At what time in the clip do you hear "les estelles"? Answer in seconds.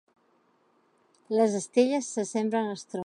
1.39-2.11